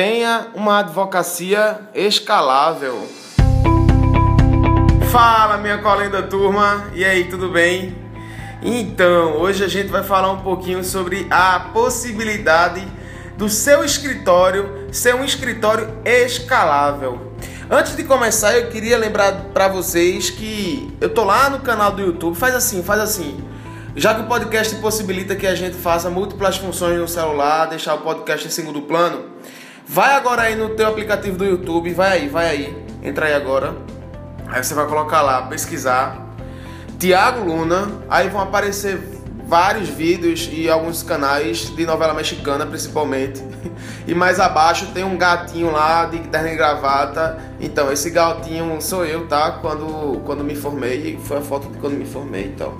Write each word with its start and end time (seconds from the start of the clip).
Tenha 0.00 0.46
uma 0.54 0.78
advocacia 0.78 1.80
escalável. 1.92 3.04
Fala, 5.10 5.56
minha 5.56 5.78
colega 5.78 6.22
turma, 6.22 6.88
e 6.94 7.04
aí, 7.04 7.24
tudo 7.24 7.48
bem? 7.48 7.98
Então, 8.62 9.38
hoje 9.38 9.64
a 9.64 9.66
gente 9.66 9.88
vai 9.88 10.04
falar 10.04 10.30
um 10.30 10.38
pouquinho 10.38 10.84
sobre 10.84 11.26
a 11.28 11.58
possibilidade 11.74 12.86
do 13.36 13.48
seu 13.48 13.82
escritório 13.82 14.86
ser 14.92 15.16
um 15.16 15.24
escritório 15.24 15.92
escalável. 16.04 17.32
Antes 17.68 17.96
de 17.96 18.04
começar, 18.04 18.56
eu 18.56 18.68
queria 18.68 18.96
lembrar 18.96 19.46
para 19.52 19.66
vocês 19.66 20.30
que 20.30 20.96
eu 21.00 21.12
tô 21.12 21.24
lá 21.24 21.50
no 21.50 21.58
canal 21.58 21.90
do 21.90 22.02
YouTube. 22.02 22.36
Faz 22.36 22.54
assim, 22.54 22.84
faz 22.84 23.00
assim. 23.00 23.44
Já 23.96 24.14
que 24.14 24.20
o 24.20 24.26
podcast 24.26 24.76
possibilita 24.76 25.34
que 25.34 25.44
a 25.44 25.56
gente 25.56 25.76
faça 25.76 26.08
múltiplas 26.08 26.56
funções 26.56 27.00
no 27.00 27.08
celular, 27.08 27.66
deixar 27.66 27.94
o 27.94 27.98
podcast 27.98 28.46
em 28.46 28.50
segundo 28.50 28.82
plano, 28.82 29.24
vai 29.88 30.14
agora 30.14 30.42
aí 30.42 30.54
no 30.54 30.70
teu 30.70 30.86
aplicativo 30.86 31.38
do 31.38 31.44
YouTube, 31.44 31.92
vai 31.92 32.18
aí, 32.18 32.28
vai 32.28 32.48
aí, 32.48 32.86
entra 33.02 33.26
aí 33.26 33.34
agora. 33.34 33.74
Aí 34.46 34.62
você 34.62 34.74
vai 34.74 34.86
colocar 34.86 35.20
lá, 35.20 35.42
pesquisar 35.42 36.28
Tiago 36.98 37.44
Luna, 37.44 37.92
aí 38.08 38.28
vão 38.28 38.40
aparecer 38.40 38.98
vários 39.46 39.88
vídeos 39.88 40.50
e 40.52 40.68
alguns 40.68 41.02
canais 41.02 41.74
de 41.74 41.86
novela 41.86 42.12
mexicana, 42.12 42.66
principalmente. 42.66 43.42
E 44.06 44.14
mais 44.14 44.40
abaixo 44.40 44.86
tem 44.94 45.04
um 45.04 45.18
gatinho 45.18 45.70
lá 45.70 46.06
de 46.06 46.18
terno 46.20 46.48
e 46.48 46.56
gravata. 46.56 47.38
Então, 47.60 47.92
esse 47.92 48.08
gatinho 48.08 48.80
sou 48.80 49.04
eu, 49.04 49.28
tá? 49.28 49.50
Quando, 49.60 50.22
quando 50.24 50.42
me 50.42 50.56
formei, 50.56 51.18
foi 51.24 51.36
a 51.36 51.40
foto 51.42 51.68
de 51.68 51.76
quando 51.76 51.92
me 51.92 52.06
formei, 52.06 52.46
então. 52.46 52.72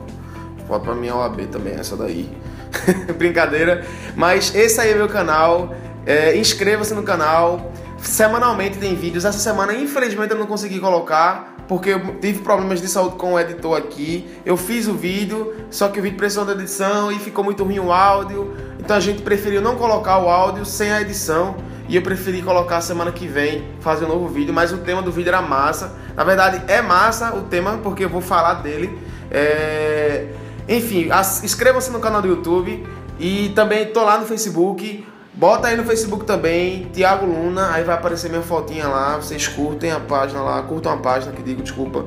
Foto 0.66 0.84
pra 0.84 0.95
minha 0.95 1.14
OAB 1.14 1.42
também, 1.48 1.75
essa 1.75 1.98
daí. 1.98 2.34
Brincadeira. 3.19 3.84
Mas 4.16 4.55
esse 4.55 4.80
aí 4.80 4.92
é 4.92 4.95
meu 4.95 5.09
canal. 5.09 5.75
É, 6.09 6.35
Inscreva-se 6.39 6.95
no 6.95 7.03
canal. 7.03 7.71
Semanalmente 7.98 8.79
tem 8.79 8.97
vídeos. 8.97 9.27
Essa 9.27 9.39
semana, 9.39 9.75
infelizmente, 9.75 10.31
eu 10.31 10.39
não 10.39 10.47
consegui 10.47 10.81
colocar 10.81 11.55
porque 11.69 11.91
eu 11.91 12.17
tive 12.19 12.41
problemas 12.41 12.81
de 12.81 12.89
saúde 12.89 13.17
com 13.17 13.34
o 13.34 13.39
editor 13.39 13.77
aqui. 13.77 14.27
Eu 14.42 14.56
fiz 14.56 14.89
o 14.89 14.95
vídeo, 14.95 15.55
só 15.70 15.89
que 15.89 16.00
o 16.00 16.03
vídeo 16.03 16.17
precisou 16.17 16.47
da 16.47 16.53
edição 16.53 17.12
e 17.12 17.19
ficou 17.19 17.45
muito 17.45 17.62
ruim 17.62 17.78
o 17.78 17.92
áudio. 17.92 18.56
Então 18.78 18.97
a 18.97 19.00
gente 19.00 19.20
preferiu 19.20 19.61
não 19.61 19.77
colocar 19.77 20.19
o 20.19 20.31
áudio 20.31 20.65
sem 20.65 20.91
a 20.91 21.03
edição. 21.03 21.56
E 21.87 21.97
eu 21.97 22.00
preferi 22.00 22.41
colocar 22.41 22.81
semana 22.81 23.12
que 23.12 23.27
vem, 23.27 23.65
fazer 23.81 24.06
um 24.06 24.09
novo 24.09 24.28
vídeo. 24.28 24.55
Mas 24.55 24.72
o 24.72 24.78
tema 24.78 25.03
do 25.03 25.12
vídeo 25.12 25.28
era 25.28 25.43
massa. 25.43 25.93
Na 26.17 26.25
verdade, 26.25 26.62
é 26.69 26.81
massa 26.81 27.37
o 27.37 27.43
tema, 27.43 27.81
porque 27.83 28.06
eu 28.06 28.09
vou 28.09 28.22
falar 28.22 28.55
dele. 28.55 28.98
É... 29.31 30.27
Enfim, 30.67 31.11
inscrevam-se 31.43 31.91
no 31.91 32.00
canal 32.00 32.22
do 32.22 32.28
YouTube. 32.28 32.87
E 33.20 33.50
também 33.55 33.84
tô 33.87 34.03
lá 34.05 34.17
no 34.17 34.25
Facebook. 34.25 35.05
Bota 35.39 35.69
aí 35.69 35.77
no 35.77 35.84
Facebook 35.84 36.25
também, 36.25 36.89
Tiago 36.92 37.25
Luna, 37.25 37.70
aí 37.70 37.84
vai 37.84 37.94
aparecer 37.94 38.28
minha 38.28 38.42
fotinha 38.42 38.89
lá, 38.89 39.19
vocês 39.19 39.47
curtem 39.47 39.92
a 39.92 40.00
página 40.00 40.42
lá, 40.42 40.61
curtam 40.64 40.92
a 40.92 40.97
página 40.97 41.33
que 41.33 41.41
digo, 41.44 41.62
desculpa. 41.62 42.05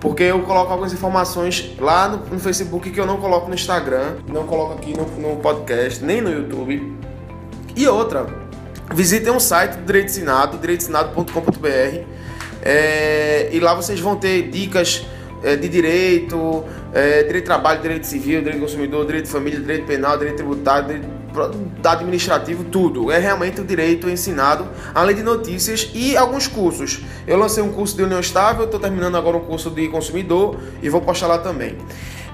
Porque 0.00 0.24
eu 0.24 0.42
coloco 0.42 0.72
algumas 0.72 0.92
informações 0.92 1.76
lá 1.78 2.08
no, 2.08 2.26
no 2.26 2.40
Facebook 2.40 2.90
que 2.90 2.98
eu 2.98 3.06
não 3.06 3.18
coloco 3.18 3.46
no 3.46 3.54
Instagram, 3.54 4.16
não 4.26 4.48
coloco 4.48 4.72
aqui 4.72 4.96
no, 4.96 5.04
no 5.04 5.36
podcast, 5.36 6.02
nem 6.02 6.20
no 6.20 6.28
YouTube. 6.28 6.98
E 7.76 7.86
outra, 7.86 8.26
visitem 8.92 9.32
um 9.32 9.38
site 9.38 9.76
do 9.76 9.86
Direito 9.86 10.06
Ensinado, 10.06 10.58
direitoensinado.com.br 10.58 12.04
é, 12.64 13.48
e 13.52 13.60
lá 13.60 13.74
vocês 13.74 14.00
vão 14.00 14.16
ter 14.16 14.50
dicas 14.50 15.06
é, 15.44 15.54
de 15.54 15.68
direito, 15.68 16.64
é, 16.92 17.22
direito 17.22 17.34
de 17.34 17.42
trabalho, 17.42 17.80
direito 17.80 18.08
civil, 18.08 18.40
direito 18.40 18.58
do 18.58 18.62
consumidor, 18.62 19.06
direito 19.06 19.26
de 19.26 19.30
família, 19.30 19.60
direito 19.60 19.86
penal, 19.86 20.18
direito 20.18 20.38
tributário, 20.38 20.88
direito 20.88 21.21
administrativo, 21.84 22.64
tudo. 22.64 23.10
É 23.10 23.18
realmente 23.18 23.60
o 23.60 23.64
direito 23.64 24.08
ensinado, 24.08 24.68
além 24.94 25.16
de 25.16 25.22
notícias 25.22 25.90
e 25.94 26.16
alguns 26.16 26.46
cursos. 26.46 27.00
Eu 27.26 27.38
lancei 27.38 27.62
um 27.62 27.72
curso 27.72 27.96
de 27.96 28.02
união 28.02 28.20
estável, 28.20 28.64
estou 28.64 28.80
terminando 28.80 29.16
agora 29.16 29.36
um 29.36 29.44
curso 29.44 29.70
de 29.70 29.88
consumidor 29.88 30.58
e 30.82 30.88
vou 30.88 31.00
postar 31.00 31.26
lá 31.26 31.38
também. 31.38 31.76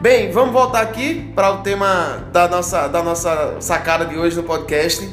Bem, 0.00 0.30
vamos 0.30 0.52
voltar 0.52 0.80
aqui 0.80 1.32
para 1.34 1.50
o 1.50 1.58
tema 1.58 2.28
da 2.32 2.46
nossa, 2.46 2.86
da 2.86 3.02
nossa 3.02 3.56
sacada 3.60 4.04
de 4.04 4.16
hoje 4.16 4.36
no 4.36 4.44
podcast. 4.44 5.08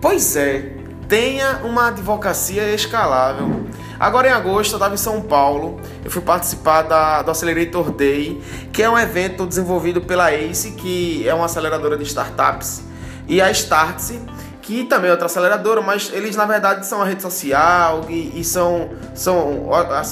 Pois 0.00 0.36
é, 0.36 0.72
tenha 1.08 1.60
uma 1.64 1.88
advocacia 1.88 2.74
escalável. 2.74 3.66
Agora 4.00 4.28
em 4.28 4.32
agosto 4.32 4.72
eu 4.72 4.76
estava 4.78 4.94
em 4.94 4.96
São 4.96 5.20
Paulo, 5.20 5.78
eu 6.04 6.10
fui 6.10 6.22
participar 6.22 6.82
da, 6.82 7.22
do 7.22 7.30
Accelerator 7.30 7.92
Day, 7.92 8.42
que 8.72 8.82
é 8.82 8.88
um 8.88 8.98
evento 8.98 9.46
desenvolvido 9.46 10.00
pela 10.00 10.32
ACE, 10.32 10.72
que 10.72 11.28
é 11.28 11.34
uma 11.34 11.44
aceleradora 11.44 11.96
de 11.96 12.04
startups 12.04 12.82
e 13.26 13.40
a 13.40 13.50
Startse, 13.50 14.20
que 14.62 14.84
também 14.84 15.08
é 15.08 15.10
outra 15.10 15.26
aceleradora, 15.26 15.80
mas 15.80 16.10
eles 16.12 16.36
na 16.36 16.46
verdade 16.46 16.86
são 16.86 16.98
uma 16.98 17.06
rede 17.06 17.20
social 17.20 18.06
e, 18.08 18.40
e 18.40 18.44
são, 18.44 18.90
são 19.14 19.68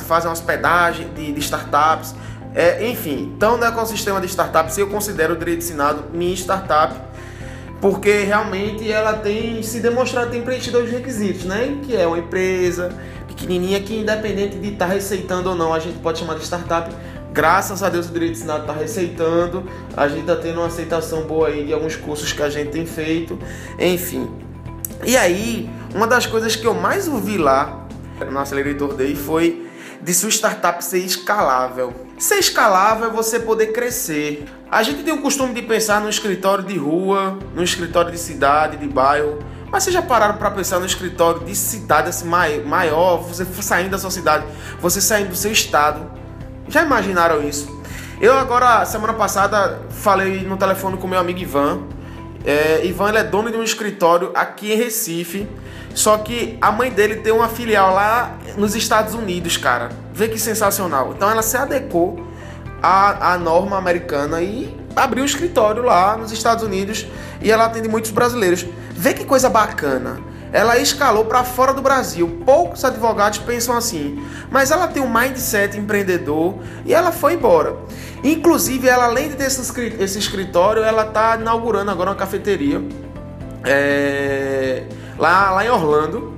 fazem 0.06 0.31
hospedagem 0.31 1.09
de, 1.15 1.32
de 1.32 1.41
startups. 1.41 2.15
É, 2.53 2.88
enfim, 2.88 3.32
então 3.37 3.56
no 3.56 3.65
ecossistema 3.65 4.20
de 4.20 4.26
startups 4.26 4.76
eu 4.76 4.88
considero 4.88 5.34
o 5.34 5.37
direito 5.37 5.59
ensinado 5.59 6.04
minha 6.12 6.34
startup, 6.34 6.94
porque 7.81 8.25
realmente 8.25 8.91
ela 8.91 9.12
tem 9.12 9.62
se 9.62 9.78
demonstrado 9.78 10.32
tem 10.32 10.43
preenchido 10.43 10.78
os 10.78 10.91
requisitos, 10.91 11.44
né? 11.44 11.78
Que 11.84 11.97
é 11.97 12.04
uma 12.06 12.19
empresa 12.19 12.93
pequenininha 13.28 13.81
que 13.81 13.97
independente 13.97 14.59
de 14.59 14.72
estar 14.72 14.88
tá 14.88 14.93
receitando 14.93 15.50
ou 15.50 15.54
não, 15.54 15.72
a 15.72 15.78
gente 15.78 15.99
pode 16.00 16.19
chamar 16.19 16.34
de 16.34 16.43
startup, 16.43 16.91
Graças 17.32 17.82
a 17.82 17.88
Deus 17.88 18.08
o 18.08 18.12
Direito 18.12 18.32
Ensinado 18.32 18.62
está 18.62 18.72
receitando, 18.72 19.64
a 19.96 20.08
gente 20.08 20.22
está 20.22 20.36
tendo 20.36 20.58
uma 20.58 20.66
aceitação 20.66 21.22
boa 21.22 21.48
aí 21.48 21.64
de 21.64 21.72
alguns 21.72 21.94
cursos 21.94 22.32
que 22.32 22.42
a 22.42 22.50
gente 22.50 22.70
tem 22.70 22.84
feito, 22.84 23.38
enfim. 23.78 24.28
E 25.04 25.16
aí, 25.16 25.70
uma 25.94 26.06
das 26.06 26.26
coisas 26.26 26.56
que 26.56 26.66
eu 26.66 26.74
mais 26.74 27.06
ouvi 27.06 27.38
lá 27.38 27.86
no 28.30 28.38
Accelerator 28.38 28.94
Day 28.94 29.14
foi 29.14 29.66
de 30.02 30.12
sua 30.12 30.28
startup 30.28 30.84
ser 30.84 30.98
escalável. 30.98 31.94
Ser 32.19 32.38
escalável 32.38 33.06
é 33.06 33.10
você 33.10 33.38
poder 33.38 33.69
crescer. 33.69 34.44
A 34.70 34.82
gente 34.82 35.02
tem 35.02 35.14
o 35.14 35.22
costume 35.22 35.54
de 35.54 35.62
pensar 35.62 36.00
no 36.00 36.08
escritório 36.08 36.64
de 36.64 36.76
rua, 36.76 37.38
no 37.54 37.62
escritório 37.62 38.10
de 38.10 38.19
cidade, 38.19 38.76
de 38.76 38.88
bairro, 38.88 39.38
mas 39.70 39.84
vocês 39.84 39.94
já 39.94 40.02
pararam 40.02 40.36
para 40.36 40.50
pensar 40.50 40.80
no 40.80 40.86
escritório 40.86 41.44
de 41.44 41.54
cidade 41.54 42.08
assim, 42.08 42.26
maior, 42.26 43.19
você 43.19 43.44
saindo 43.62 43.90
da 43.90 43.98
sua 43.98 44.10
cidade, 44.10 44.44
você 44.80 45.00
saindo 45.00 45.28
do 45.30 45.36
seu 45.36 45.52
estado, 45.52 46.19
já 46.70 46.82
imaginaram 46.82 47.47
isso? 47.47 47.81
Eu 48.20 48.32
agora, 48.34 48.84
semana 48.84 49.12
passada, 49.12 49.81
falei 49.91 50.42
no 50.42 50.56
telefone 50.56 50.97
com 50.97 51.08
meu 51.08 51.19
amigo 51.19 51.41
Ivan. 51.41 51.81
É, 52.44 52.86
Ivan 52.86 53.08
ele 53.08 53.19
é 53.19 53.25
dono 53.25 53.50
de 53.50 53.56
um 53.56 53.62
escritório 53.62 54.31
aqui 54.34 54.72
em 54.72 54.76
Recife. 54.76 55.48
Só 55.94 56.16
que 56.19 56.56
a 56.60 56.70
mãe 56.70 56.91
dele 56.91 57.16
tem 57.16 57.32
uma 57.32 57.48
filial 57.48 57.92
lá 57.92 58.38
nos 58.56 58.76
Estados 58.76 59.14
Unidos, 59.14 59.56
cara. 59.56 59.88
Vê 60.14 60.28
que 60.28 60.38
sensacional. 60.38 61.12
Então 61.16 61.28
ela 61.28 61.42
se 61.42 61.56
adequou 61.56 62.25
à, 62.81 63.32
à 63.32 63.38
norma 63.38 63.76
americana 63.76 64.41
e 64.41 64.78
abriu 64.94 65.25
um 65.25 65.26
escritório 65.26 65.82
lá 65.82 66.16
nos 66.16 66.31
Estados 66.31 66.62
Unidos 66.62 67.06
e 67.42 67.50
ela 67.50 67.64
atende 67.64 67.88
muitos 67.88 68.12
brasileiros. 68.12 68.64
Vê 68.92 69.12
que 69.12 69.25
coisa 69.25 69.48
bacana 69.48 70.29
ela 70.53 70.78
escalou 70.78 71.25
para 71.25 71.44
fora 71.44 71.72
do 71.72 71.81
Brasil. 71.83 72.41
Poucos 72.44 72.84
advogados 72.84 73.38
pensam 73.38 73.77
assim, 73.77 74.25
mas 74.50 74.71
ela 74.71 74.88
tem 74.88 75.03
um 75.03 75.12
mindset 75.12 75.78
empreendedor 75.78 76.59
e 76.84 76.93
ela 76.93 77.12
foi 77.12 77.34
embora. 77.34 77.77
Inclusive, 78.22 78.88
ela 78.88 79.05
além 79.05 79.28
de 79.28 79.37
ter 79.37 79.44
esse 79.44 80.19
escritório, 80.19 80.83
ela 80.83 81.06
está 81.06 81.37
inaugurando 81.37 81.91
agora 81.91 82.11
uma 82.11 82.16
cafeteria 82.16 82.83
é, 83.65 84.84
lá, 85.19 85.50
lá 85.50 85.65
em 85.65 85.71
Orlando, 85.71 86.34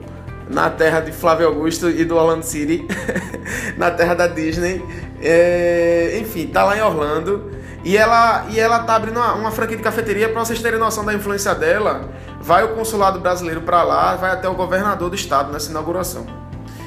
na 0.49 0.69
terra 0.69 1.01
de 1.01 1.13
Flávio 1.13 1.47
Augusto 1.47 1.89
e 1.89 2.05
do 2.05 2.17
Orlando 2.17 2.45
City, 2.45 2.87
na 3.77 3.91
terra 3.91 4.15
da 4.15 4.27
Disney. 4.27 4.85
É, 5.21 6.19
enfim, 6.21 6.47
tá 6.49 6.65
lá 6.65 6.77
em 6.77 6.83
Orlando. 6.83 7.51
E 7.85 7.97
ela, 7.97 8.47
e 8.51 8.61
ela 8.61 8.81
tá 8.81 8.95
abrindo 8.95 9.17
uma, 9.17 9.35
uma 9.35 9.51
franquia 9.51 9.77
de 9.77 9.83
cafeteria 9.83 10.29
para 10.29 10.45
vocês 10.45 10.61
terem 10.61 10.79
noção 10.79 11.05
da 11.05 11.13
influência 11.13 11.53
dela 11.53 12.09
vai 12.43 12.65
o 12.65 12.75
consulado 12.75 13.21
brasileiro 13.21 13.63
para 13.63 13.83
lá, 13.83 14.17
vai 14.17 14.33
até 14.33 14.49
o 14.49 14.55
governador 14.55 15.09
do 15.09 15.17
estado 15.17 15.53
nessa 15.53 15.71
inauguração. 15.71 16.27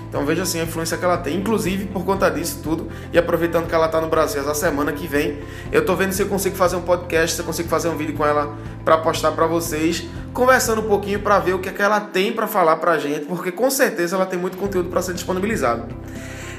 Então 0.08 0.26
veja 0.26 0.44
assim 0.44 0.62
a 0.62 0.64
influência 0.64 0.98
que 0.98 1.04
ela 1.04 1.18
tem, 1.18 1.36
inclusive 1.36 1.88
por 1.88 2.06
conta 2.06 2.30
disso 2.30 2.60
tudo, 2.64 2.88
e 3.12 3.18
aproveitando 3.18 3.68
que 3.68 3.76
ela 3.76 3.88
está 3.88 4.00
no 4.00 4.08
Brasil 4.08 4.40
essa 4.40 4.54
semana 4.54 4.94
que 4.94 5.08
vem, 5.08 5.40
eu 5.72 5.82
estou 5.82 5.96
vendo 5.96 6.14
se 6.14 6.22
eu 6.22 6.28
consigo 6.28 6.56
fazer 6.56 6.76
um 6.78 6.82
podcast, 6.82 7.36
se 7.36 7.42
eu 7.42 7.46
consigo 7.46 7.68
fazer 7.68 7.90
um 7.90 7.98
vídeo 7.98 8.16
com 8.16 8.26
ela 8.26 8.56
para 8.86 8.98
postar 8.98 9.32
para 9.32 9.46
vocês, 9.46 10.06
conversando 10.34 10.82
um 10.82 10.88
pouquinho 10.88 11.20
para 11.20 11.40
ver 11.40 11.54
o 11.54 11.60
que, 11.60 11.68
é 11.68 11.72
que 11.72 11.82
ela 11.82 12.00
tem 12.00 12.32
para 12.32 12.48
falar 12.48 12.78
para 12.78 12.92
a 12.92 12.98
gente, 12.98 13.26
porque 13.26 13.52
com 13.52 13.70
certeza 13.70 14.16
ela 14.16 14.26
tem 14.26 14.40
muito 14.40 14.58
conteúdo 14.58 14.90
para 14.90 15.02
ser 15.02 15.14
disponibilizado. 15.14 15.86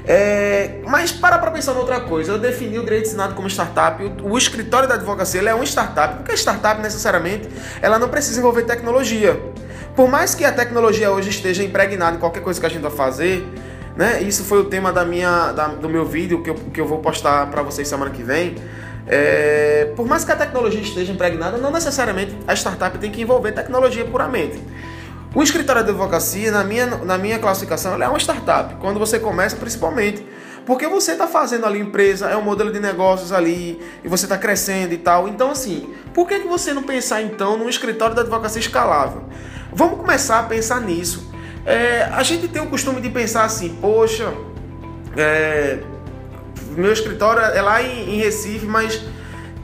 É, 0.09 0.79
mas 0.87 1.11
para 1.11 1.37
para 1.37 1.51
pensar 1.51 1.73
em 1.73 1.79
outra 1.79 2.01
coisa. 2.01 2.33
Eu 2.33 2.39
defini 2.39 2.79
o 2.79 2.85
direito 2.85 3.07
ensinado 3.07 3.35
como 3.35 3.49
startup. 3.49 4.03
O, 4.03 4.33
o 4.33 4.39
escritório 4.39 4.89
da 4.89 4.95
advocacia 4.95 5.43
é 5.43 5.55
um 5.55 5.65
startup, 5.65 6.17
porque 6.17 6.33
startup 6.35 6.81
necessariamente 6.81 7.49
ela 7.83 7.99
não 7.99 8.09
precisa 8.09 8.39
envolver 8.39 8.63
tecnologia. 8.63 9.41
Por 9.97 10.09
mais 10.09 10.35
que 10.35 10.45
a 10.45 10.53
tecnologia 10.53 11.11
hoje 11.11 11.31
esteja 11.31 11.65
impregnada 11.65 12.17
em 12.17 12.21
qualquer 12.21 12.43
coisa 12.43 12.61
que 12.61 12.67
a 12.67 12.69
gente 12.69 12.83
vai 12.83 12.91
fazer, 12.91 13.45
né? 13.97 14.23
Isso 14.23 14.45
foi 14.45 14.61
o 14.61 14.65
tema 14.65 14.93
da 14.93 15.05
minha, 15.05 15.53
da, 15.53 15.69
do 15.69 15.89
meu 15.89 16.05
vídeo 16.05 16.43
que 16.43 16.51
eu, 16.51 16.55
que 16.55 16.81
eu 16.81 16.87
vou 16.87 16.99
postar 16.99 17.51
para 17.51 17.63
vocês 17.63 17.89
semana 17.89 18.11
que 18.11 18.23
vem. 18.23 18.57
É, 19.09 19.93
por 19.97 20.07
mais 20.07 20.25
que 20.25 20.33
a 20.33 20.37
tecnologia 20.37 20.81
esteja 20.81 21.13
impregnada, 21.13 21.57
não 21.57 21.71
necessariamente 21.71 22.37
a 22.47 22.55
startup 22.55 22.99
tem 22.99 23.11
que 23.11 23.23
envolver 23.23 23.53
tecnologia 23.53 24.05
puramente. 24.05 24.61
O 25.37 25.43
escritório 25.43 25.85
de 25.85 25.91
advocacia, 25.91 26.51
na 26.51 26.65
minha, 26.65 26.87
na 26.87 27.19
minha 27.19 27.39
classificação, 27.39 28.03
é 28.03 28.09
uma 28.09 28.19
startup. 28.19 28.77
Quando 28.77 28.99
você 28.99 29.19
começa, 29.19 29.55
principalmente. 29.55 30.27
Porque 30.65 30.89
você 30.89 31.13
está 31.13 31.27
fazendo 31.27 31.67
ali 31.67 31.79
empresa, 31.79 32.31
é 32.31 32.37
um 32.39 32.41
modelo 32.41 32.73
de 32.73 32.81
negócios 32.81 33.35
ali, 33.35 33.79
e 34.03 34.09
você 34.09 34.25
está 34.25 34.39
crescendo 34.39 34.95
e 34.95 34.97
tal. 34.97 35.29
Então, 35.29 35.51
assim, 35.51 35.93
por 36.15 36.27
que, 36.27 36.41
que 36.41 36.49
você 36.49 36.73
não 36.73 36.83
pensar 36.83 37.21
então 37.21 37.59
num 37.59 37.69
escritório 37.69 38.15
de 38.15 38.23
advocacia 38.23 38.59
escalável? 38.59 39.25
Vamos 39.71 39.99
começar 39.99 40.39
a 40.39 40.43
pensar 40.45 40.81
nisso. 40.81 41.31
É, 41.67 42.05
a 42.05 42.23
gente 42.23 42.49
tem 42.49 42.63
o 42.63 42.71
costume 42.71 43.03
de 43.03 43.11
pensar 43.11 43.45
assim, 43.45 43.77
poxa, 43.79 44.33
é, 45.19 45.81
meu 46.71 46.95
escritório 46.95 47.43
é 47.43 47.61
lá 47.61 47.83
em, 47.83 48.15
em 48.15 48.17
Recife, 48.17 48.65
mas 48.65 49.03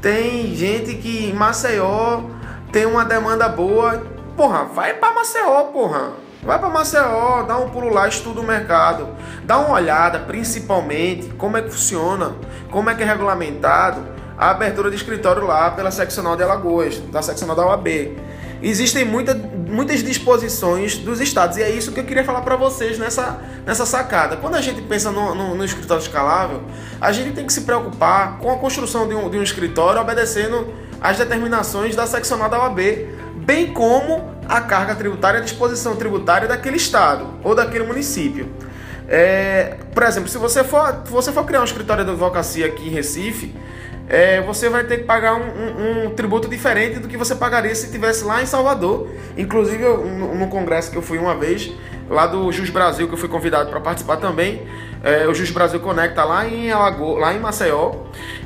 tem 0.03 0.55
gente 0.55 0.97
que 0.97 1.31
em 1.31 1.33
Maceió 1.33 2.25
tem 2.71 2.85
uma 2.85 3.07
demanda 3.07 3.49
boa 3.49 4.13
Porra, 4.37 4.65
vai 4.65 4.95
para 4.95 5.15
Maceió, 5.15 5.65
porra. 5.65 6.13
Vai 6.43 6.59
para 6.59 6.69
Maceió, 6.69 7.43
dá 7.43 7.57
um 7.59 7.71
pulo 7.71 7.93
lá, 7.93 8.09
estuda 8.09 8.41
o 8.41 8.45
mercado, 8.45 9.09
dá 9.45 9.59
uma 9.59 9.75
olhada, 9.75 10.19
principalmente, 10.19 11.29
como 11.35 11.57
é 11.57 11.63
que 11.63 11.71
funciona, 11.71 12.35
como 12.71 12.91
é 12.91 12.95
que 12.95 13.03
é 13.03 13.07
regulamentado 13.07 14.03
a 14.37 14.51
abertura 14.51 14.91
de 14.91 14.97
escritório 14.97 15.47
lá 15.47 15.71
pela 15.71 15.93
seccional 15.93 16.35
de 16.37 16.43
Alagoas, 16.43 16.99
da 16.99 17.23
seccional 17.23 17.55
da 17.55 17.67
UAB. 17.67 18.17
Existem 18.61 19.05
muita, 19.05 19.35
muitas 19.35 20.03
disposições 20.03 20.97
dos 20.97 21.21
estados 21.21 21.57
e 21.59 21.63
é 21.63 21.71
isso 21.71 21.93
que 21.93 22.01
eu 22.01 22.05
queria 22.05 22.25
falar 22.25 22.41
para 22.43 22.57
vocês 22.57 22.99
nessa, 22.99 23.41
nessa 23.65 23.87
sacada. 23.87 24.37
Quando 24.37 24.57
a 24.57 24.61
gente 24.61 24.81
pensa 24.83 25.13
no, 25.13 25.35
no, 25.35 25.55
no, 25.55 25.65
escritório 25.65 26.03
escalável, 26.03 26.63
a 27.01 27.13
gente 27.13 27.33
tem 27.33 27.47
que 27.47 27.53
se 27.53 27.61
preocupar 27.61 28.39
com 28.39 28.51
a 28.51 28.59
construção 28.59 29.07
de 29.07 29.15
um, 29.15 29.31
de 29.31 29.37
um 29.37 29.43
escritório 29.43 30.01
obedecendo 30.01 30.73
às 31.01 31.19
determinações 31.19 31.95
da 31.95 32.07
seccional 32.07 32.49
da 32.49 32.63
UAB 32.63 32.81
bem 33.45 33.73
como 33.73 34.33
a 34.49 34.61
carga 34.61 34.95
tributária 34.95 35.41
a 35.41 35.43
disposição 35.43 35.97
tributária 35.97 36.49
daquele 36.49 36.77
estado 36.77 37.27
ou 37.43 37.55
daquele 37.55 37.85
município. 37.85 38.49
É, 39.09 39.77
por 39.95 40.05
exemplo, 40.05 40.29
se 40.29 40.39
você 40.39 40.65
for, 40.65 41.03
você 41.07 41.33
for 41.33 41.45
criar 41.45 41.61
um 41.61 41.65
escritório 41.65 42.05
de 42.05 42.11
advocacia 42.11 42.67
aqui 42.67 42.87
em 42.87 42.91
Recife, 42.91 43.55
é, 44.09 44.41
você 44.43 44.69
vai 44.69 44.85
ter 44.85 44.99
que 44.99 45.05
pagar 45.05 45.35
um, 45.35 45.41
um, 45.41 46.07
um, 46.07 46.11
tributo 46.11 46.49
diferente 46.49 46.99
do 46.99 47.09
que 47.09 47.17
você 47.17 47.35
pagaria 47.35 47.75
se 47.75 47.87
estivesse 47.87 48.25
lá 48.25 48.43
em 48.43 48.47
Salvador. 48.47 49.09
Inclusive, 49.37 49.83
eu, 49.83 50.05
no, 50.05 50.35
no, 50.35 50.49
congresso 50.49 50.91
que 50.91 50.97
eu 50.97 51.03
fui 51.03 51.19
uma 51.19 51.35
vez, 51.35 51.73
lá 52.13 52.27
do 52.27 52.53
Jus 52.53 52.69
Brasil, 52.69 53.09
que 53.09 53.15
eu 53.15 53.19
fui 53.19 53.29
convidado 53.29 53.71
para 53.71 53.81
participar 53.81 54.19
também, 54.19 54.63
é, 55.03 55.27
o 55.27 55.35
Jus 55.35 55.51
Brasil 55.51 55.81
Conecta 55.81 56.23
lá 56.25 56.47
em 56.47 56.71
Alagoas, 56.71 57.21
lá 57.21 57.35
em 57.35 57.41
Maceió. 57.41 57.93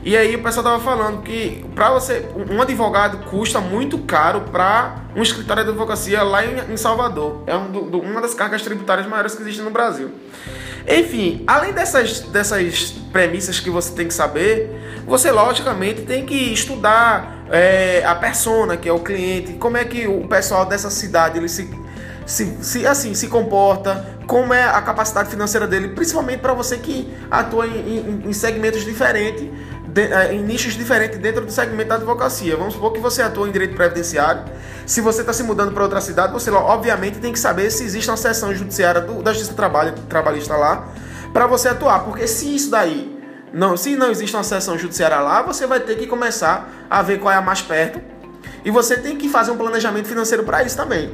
E 0.04 0.16
aí 0.16 0.36
o 0.36 0.42
pessoal 0.42 0.64
tava 0.64 0.80
falando 0.80 1.22
que 1.22 1.66
para 1.74 1.90
você 1.90 2.24
um 2.48 2.62
advogado 2.62 3.18
custa 3.28 3.60
muito 3.60 3.98
caro 3.98 4.42
para 4.52 5.02
um 5.16 5.22
escritório 5.22 5.64
de 5.64 5.70
advocacia 5.70 6.22
lá 6.22 6.46
em, 6.46 6.72
em 6.72 6.76
Salvador. 6.76 7.42
É 7.46 7.56
um 7.56 7.70
do, 7.70 7.98
uma 7.98 8.20
das 8.20 8.34
cargas 8.34 8.62
tributárias 8.62 9.06
maiores 9.06 9.34
que 9.34 9.42
existe 9.42 9.60
no 9.60 9.70
Brasil. 9.70 10.12
Enfim, 10.88 11.42
além 11.48 11.72
dessas, 11.72 12.20
dessas 12.20 12.92
premissas 13.12 13.58
que 13.58 13.68
você 13.68 13.92
tem 13.92 14.06
que 14.06 14.14
saber, 14.14 15.02
você 15.04 15.32
logicamente 15.32 16.02
tem 16.02 16.24
que 16.24 16.52
estudar 16.52 17.44
é, 17.50 18.04
a 18.06 18.14
persona, 18.14 18.76
que 18.76 18.88
é 18.88 18.92
o 18.92 19.00
cliente, 19.00 19.54
como 19.54 19.76
é 19.76 19.84
que 19.84 20.06
o 20.06 20.28
pessoal 20.28 20.64
dessa 20.64 20.88
cidade 20.88 21.38
ele 21.38 21.48
se, 21.48 21.68
se, 22.26 22.58
se 22.60 22.86
assim 22.86 23.14
se 23.14 23.28
comporta, 23.28 24.04
como 24.26 24.52
é 24.52 24.64
a 24.64 24.82
capacidade 24.82 25.30
financeira 25.30 25.66
dele, 25.66 25.88
principalmente 25.90 26.40
para 26.40 26.52
você 26.52 26.76
que 26.76 27.08
atua 27.30 27.66
em, 27.66 27.98
em, 27.98 28.22
em 28.28 28.32
segmentos 28.32 28.84
diferentes, 28.84 29.48
de, 29.86 30.02
é, 30.02 30.34
em 30.34 30.42
nichos 30.42 30.74
diferentes 30.74 31.18
dentro 31.18 31.46
do 31.46 31.52
segmento 31.52 31.88
da 31.88 31.94
advocacia. 31.94 32.56
Vamos 32.56 32.74
supor 32.74 32.92
que 32.92 32.98
você 32.98 33.22
atua 33.22 33.48
em 33.48 33.52
direito 33.52 33.76
previdenciário. 33.76 34.42
Se 34.84 35.00
você 35.00 35.20
está 35.20 35.32
se 35.32 35.44
mudando 35.44 35.72
para 35.72 35.84
outra 35.84 36.00
cidade, 36.00 36.32
você 36.32 36.50
obviamente 36.50 37.18
tem 37.18 37.32
que 37.32 37.38
saber 37.38 37.70
se 37.70 37.84
existe 37.84 38.10
uma 38.10 38.16
seção 38.16 38.52
judiciária 38.52 39.00
do, 39.00 39.22
da 39.22 39.32
Justiça 39.32 39.54
Trabalho, 39.54 39.94
trabalhista 40.08 40.56
lá, 40.56 40.88
para 41.32 41.46
você 41.46 41.68
atuar. 41.68 42.00
Porque 42.00 42.26
se 42.26 42.54
isso 42.54 42.70
daí 42.70 43.16
não, 43.52 43.76
se 43.76 43.96
não 43.96 44.10
existe 44.10 44.34
uma 44.34 44.42
seção 44.44 44.76
judiciária 44.76 45.18
lá, 45.20 45.42
você 45.42 45.66
vai 45.66 45.80
ter 45.80 45.96
que 45.96 46.06
começar 46.06 46.86
a 46.90 47.00
ver 47.02 47.20
qual 47.20 47.32
é 47.32 47.36
a 47.36 47.40
mais 47.40 47.62
perto 47.62 48.00
e 48.64 48.70
você 48.70 48.96
tem 48.96 49.16
que 49.16 49.28
fazer 49.28 49.50
um 49.50 49.56
planejamento 49.56 50.08
financeiro 50.08 50.42
para 50.42 50.62
isso 50.62 50.76
também. 50.76 51.10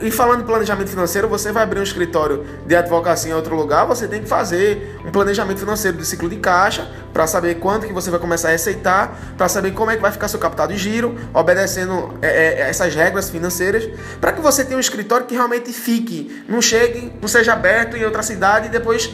E 0.00 0.10
falando 0.10 0.42
em 0.42 0.44
planejamento 0.44 0.88
financeiro, 0.88 1.28
você 1.28 1.52
vai 1.52 1.62
abrir 1.62 1.80
um 1.80 1.82
escritório 1.82 2.44
de 2.66 2.76
advocacia 2.76 3.32
em 3.32 3.34
outro 3.34 3.54
lugar, 3.56 3.86
você 3.86 4.06
tem 4.06 4.22
que 4.22 4.28
fazer 4.28 4.98
um 5.04 5.10
planejamento 5.10 5.58
financeiro 5.58 5.96
do 5.96 6.04
ciclo 6.04 6.28
de 6.28 6.36
caixa 6.36 6.90
para 7.12 7.26
saber 7.26 7.56
quanto 7.56 7.86
que 7.86 7.92
você 7.92 8.10
vai 8.10 8.18
começar 8.18 8.48
a 8.48 8.50
receitar, 8.52 9.34
para 9.36 9.48
saber 9.48 9.72
como 9.72 9.90
é 9.90 9.96
que 9.96 10.02
vai 10.02 10.12
ficar 10.12 10.28
seu 10.28 10.38
capital 10.38 10.66
de 10.66 10.76
giro, 10.76 11.16
obedecendo 11.34 12.14
é, 12.22 12.28
é, 12.28 12.60
essas 12.68 12.94
regras 12.94 13.28
financeiras, 13.28 13.88
para 14.20 14.32
que 14.32 14.40
você 14.40 14.64
tenha 14.64 14.76
um 14.76 14.80
escritório 14.80 15.26
que 15.26 15.34
realmente 15.34 15.72
fique, 15.72 16.44
não 16.48 16.62
chegue, 16.62 17.12
não 17.20 17.28
seja 17.28 17.52
aberto 17.52 17.96
em 17.96 18.04
outra 18.04 18.22
cidade 18.22 18.66
e 18.66 18.70
depois 18.70 19.10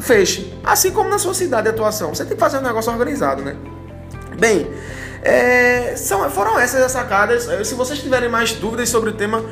feche. 0.00 0.54
Assim 0.64 0.90
como 0.90 1.08
na 1.08 1.18
sua 1.18 1.34
cidade 1.34 1.64
de 1.64 1.70
atuação. 1.70 2.14
Você 2.14 2.24
tem 2.24 2.34
que 2.34 2.40
fazer 2.40 2.58
um 2.58 2.62
negócio 2.62 2.92
organizado, 2.92 3.42
né? 3.42 3.56
Bem, 4.38 4.70
é, 5.22 5.94
são, 5.96 6.28
foram 6.30 6.58
essas 6.58 6.82
as 6.82 6.92
sacadas. 6.92 7.48
É, 7.48 7.62
se 7.64 7.74
vocês 7.74 7.98
tiverem 7.98 8.28
mais 8.28 8.52
dúvidas 8.52 8.88
sobre 8.88 9.10
o 9.10 9.12
tema, 9.12 9.44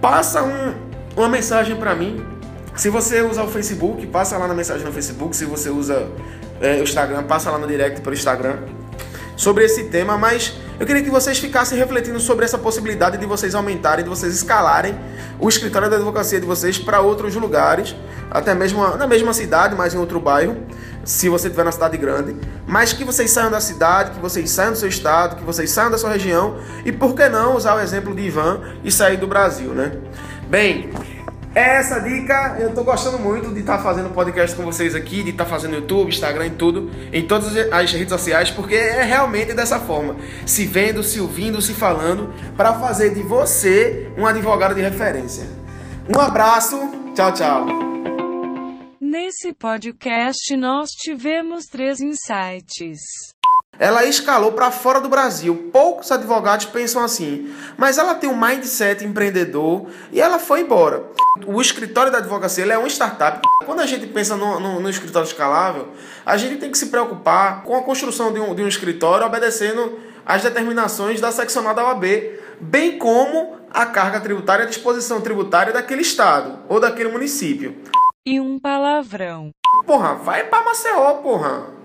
passa 0.00 0.42
um, 0.42 0.74
uma 1.16 1.28
mensagem 1.28 1.76
para 1.76 1.94
mim. 1.94 2.24
Se 2.74 2.88
você 2.88 3.20
usa 3.20 3.42
o 3.42 3.48
Facebook, 3.48 4.06
passa 4.06 4.38
lá 4.38 4.48
na 4.48 4.54
mensagem 4.54 4.84
no 4.84 4.92
Facebook. 4.92 5.36
Se 5.36 5.44
você 5.44 5.70
usa 5.70 6.08
é, 6.60 6.76
o 6.76 6.82
Instagram, 6.82 7.24
passa 7.24 7.50
lá 7.50 7.58
no 7.58 7.66
direct 7.66 8.00
pelo 8.00 8.14
Instagram 8.14 8.56
sobre 9.36 9.64
esse 9.64 9.84
tema. 9.84 10.16
Mas 10.16 10.54
eu 10.82 10.86
queria 10.86 11.00
que 11.00 11.10
vocês 11.10 11.38
ficassem 11.38 11.78
refletindo 11.78 12.18
sobre 12.18 12.44
essa 12.44 12.58
possibilidade 12.58 13.16
de 13.16 13.24
vocês 13.24 13.54
aumentarem, 13.54 14.02
de 14.02 14.10
vocês 14.10 14.34
escalarem 14.34 14.98
o 15.38 15.48
escritório 15.48 15.88
da 15.88 15.94
advocacia 15.94 16.40
de 16.40 16.44
vocês 16.44 16.76
para 16.76 17.00
outros 17.00 17.36
lugares, 17.36 17.94
até 18.28 18.52
mesmo 18.52 18.84
na 18.96 19.06
mesma 19.06 19.32
cidade, 19.32 19.76
mas 19.76 19.94
em 19.94 19.98
outro 19.98 20.18
bairro 20.18 20.56
se 21.04 21.28
você 21.28 21.46
estiver 21.46 21.64
na 21.64 21.70
cidade 21.70 21.96
grande, 21.96 22.34
mas 22.66 22.92
que 22.92 23.04
vocês 23.04 23.30
saiam 23.30 23.48
da 23.48 23.60
cidade, 23.60 24.10
que 24.10 24.18
vocês 24.18 24.50
saiam 24.50 24.72
do 24.72 24.78
seu 24.78 24.88
estado, 24.88 25.36
que 25.36 25.44
vocês 25.44 25.70
saiam 25.70 25.88
da 25.88 25.98
sua 25.98 26.10
região 26.10 26.56
e 26.84 26.90
por 26.90 27.14
que 27.14 27.28
não 27.28 27.54
usar 27.54 27.76
o 27.76 27.80
exemplo 27.80 28.12
de 28.12 28.22
Ivan 28.22 28.60
e 28.82 28.90
sair 28.90 29.18
do 29.18 29.28
Brasil, 29.28 29.68
né? 29.68 29.92
Bem, 30.48 30.90
essa 31.54 32.00
dica 32.00 32.56
eu 32.58 32.74
tô 32.74 32.82
gostando 32.82 33.18
muito 33.18 33.52
de 33.52 33.60
estar 33.60 33.76
tá 33.76 33.82
fazendo 33.82 34.10
podcast 34.10 34.56
com 34.56 34.62
vocês 34.62 34.94
aqui, 34.94 35.22
de 35.22 35.30
estar 35.30 35.44
tá 35.44 35.50
fazendo 35.50 35.74
YouTube, 35.74 36.08
Instagram 36.08 36.46
e 36.46 36.50
tudo, 36.50 36.90
em 37.12 37.26
todas 37.26 37.54
as 37.70 37.92
redes 37.92 38.08
sociais, 38.08 38.50
porque 38.50 38.74
é 38.74 39.02
realmente 39.02 39.52
dessa 39.52 39.78
forma, 39.78 40.16
se 40.46 40.64
vendo, 40.64 41.02
se 41.02 41.20
ouvindo, 41.20 41.60
se 41.60 41.74
falando, 41.74 42.32
para 42.56 42.74
fazer 42.74 43.14
de 43.14 43.22
você 43.22 44.10
um 44.16 44.26
advogado 44.26 44.74
de 44.74 44.80
referência. 44.80 45.46
Um 46.08 46.18
abraço, 46.18 46.78
tchau, 47.14 47.32
tchau. 47.32 47.66
Nesse 49.00 49.52
podcast 49.52 50.56
nós 50.56 50.88
tivemos 50.90 51.66
três 51.66 52.00
insights. 52.00 53.00
Ela 53.82 54.04
escalou 54.04 54.52
para 54.52 54.70
fora 54.70 55.00
do 55.00 55.08
Brasil. 55.08 55.68
Poucos 55.72 56.12
advogados 56.12 56.66
pensam 56.66 57.02
assim, 57.02 57.52
mas 57.76 57.98
ela 57.98 58.14
tem 58.14 58.30
um 58.30 58.40
mindset 58.40 59.04
empreendedor 59.04 59.88
e 60.12 60.20
ela 60.20 60.38
foi 60.38 60.60
embora. 60.60 61.02
O 61.44 61.60
escritório 61.60 62.12
da 62.12 62.18
advocacia 62.18 62.64
é 62.64 62.78
uma 62.78 62.86
startup. 62.86 63.40
Quando 63.66 63.80
a 63.80 63.86
gente 63.86 64.06
pensa 64.06 64.36
no, 64.36 64.60
no, 64.60 64.78
no, 64.78 64.88
escritório 64.88 65.26
escalável, 65.26 65.88
a 66.24 66.36
gente 66.36 66.60
tem 66.60 66.70
que 66.70 66.78
se 66.78 66.86
preocupar 66.86 67.64
com 67.64 67.76
a 67.76 67.82
construção 67.82 68.32
de 68.32 68.38
um, 68.38 68.54
de 68.54 68.62
um 68.62 68.68
escritório 68.68 69.26
obedecendo 69.26 69.98
às 70.24 70.44
determinações 70.44 71.20
da 71.20 71.32
seccional 71.32 71.74
da 71.74 71.84
OAB, 71.88 72.04
bem 72.60 72.98
como 72.98 73.56
a 73.68 73.84
carga 73.84 74.20
tributária 74.20 74.62
e 74.62 74.66
a 74.66 74.70
disposição 74.70 75.20
tributária 75.20 75.72
daquele 75.72 76.02
estado 76.02 76.60
ou 76.68 76.78
daquele 76.78 77.08
município 77.08 77.82
e 78.24 78.40
um 78.40 78.60
palavrão. 78.60 79.50
Porra, 79.84 80.14
vai 80.14 80.44
pra 80.44 80.64
Maceió, 80.64 81.14
porra. 81.14 81.81